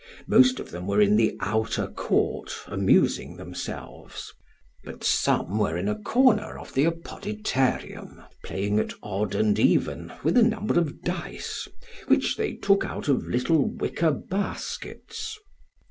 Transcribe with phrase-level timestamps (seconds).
[0.25, 4.33] Most of them were in the outer court amusing themselves;
[4.83, 10.37] but some were in a corner of the Apodyterium playing at odd and even with
[10.37, 11.67] a number of dice,
[12.07, 15.37] which they took out of little wicker baskets.